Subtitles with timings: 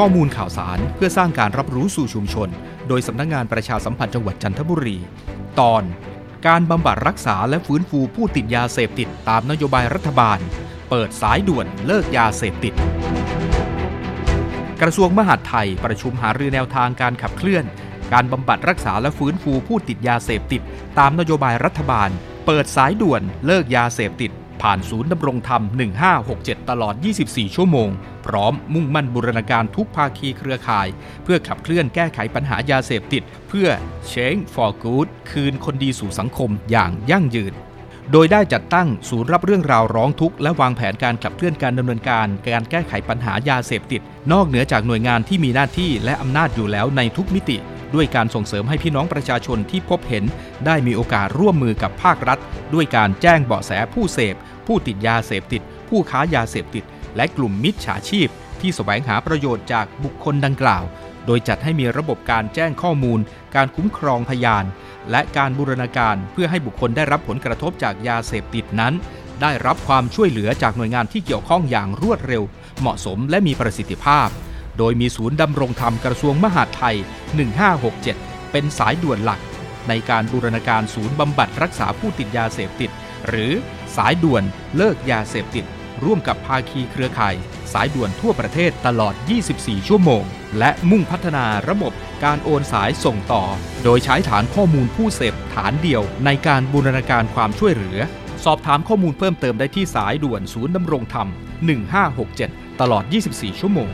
[0.00, 2.48] ข้อมูลข่าวสารเพื่อสร้างการรับรู้สู่ชุมชน
[2.88, 4.98] โดยสำนักงงานประชาสัมพันธ์จังหวัดจันทบุรี
[5.60, 5.82] ตอน
[6.46, 10.38] การบำบัดรักษาและฟื้นฟูผู้ติดยาเสพติดตามนโยบายรัฐบาล
[10.90, 12.74] เปิดสายด่วนเลิกยาเสพติด
[14.82, 17.64] กระทรวงมหาดไทยประชุมหารือแนวทางการขับเคลื่อน
[18.12, 20.62] การบำบัดรักษาและฟื้นฟูผู้ติดยาเสพติด
[20.98, 22.10] ตามนโยบายรัฐบาล
[22.46, 25.62] เปิดสายด่วนเลิกยาเสพติด ผ่านศูนย์ดำรงธรรม
[26.16, 26.94] 1567 ตลอด
[27.24, 27.88] 24 ชั่วโมง
[28.26, 30.88] พร้อมมุ่งมั่นบูรณาการทุกภาคีเครือข่าย
[31.24, 33.68] เพื่อขับเคลื่อนแก้ไขปัญหายาเสพติด เพื่อ
[34.12, 37.54] Change for Good คืนคนดีสู่สังคมอย่างยั่งยืน
[38.12, 44.00] โดยได้จัดตั้งศูนย์รับเรื่องราวร้องทุกข์และวางแผนการขับเคลื่อนการดำเนินการการแก้ไขปัญหายาเสพติด
[44.32, 47.56] นอกเหนือจากหน่วยงานที่มีหน้าที่และอำนาจอยู่แล้วในทุกมิติ
[47.94, 50.24] ด้วยการส่งเสริมให้พี่น้องประชาชนที่พบเห็น
[50.66, 52.38] ได้มีโอกาสร่วมมือกับภาครัฐ
[52.74, 54.34] ด้วยการแจ้งเบาะแสผู้เสพ
[54.66, 56.84] ผู้ติดยาเสพติด ผู้ค้ายาเสพติด
[57.16, 58.28] และกลุ่มมิจฉาชีพ
[58.60, 60.84] ที่แสวงหาประโยชน์จากบุคคลดังกล่าว
[61.26, 63.20] โดยจัดให้มีระบบการแจ้งข้อมูล
[63.54, 64.64] การคุ้มครองพยาน
[65.10, 68.94] และการบูรณาการเพื่อให้บุคคลได้รับผลกระทบจากยาเสพติดนั้น
[69.42, 72.42] ได้รับความช่วยเหลือจากหน่วยงานที่เกี่ยวข้องอย่างรวดเร็ว
[72.80, 74.28] เหมาะสมและมีประสิทธิภาพ
[74.78, 76.96] โดยมีศูนย์ดำรงธรรมกระทรวงมหาดไทย
[77.74, 79.40] 1567 เป็นสายด่วนหลัก
[79.88, 82.90] ในการบูรณาการศูนย์บำบัดรักษาผู้ติดยาเสพติด
[83.28, 83.52] หรือ
[83.96, 84.42] สายด่วน
[84.76, 85.64] เลิกยาเสพติด
[86.04, 87.34] ร่วมกับภาคีเครือข่าย
[87.72, 89.14] สายด่วนทั่วประเทศตลอด
[89.52, 90.22] 24 ชั่วโมง
[90.58, 91.92] และมุ่งพัฒนาระบบ
[92.24, 93.44] การโอนสายส่งต่อ
[93.84, 97.98] โดยใช้ฐานข้อมูลผู้เสพฐานเดียวในการบูรณาการความช่วยเหลือ
[98.44, 101.28] สอบถามข้อมูลเพิ่มเติมได้ที่สายด่วนศูนย์ดำรงธรรม
[102.04, 103.88] 1567 ตลอด 24 ชั่วโมง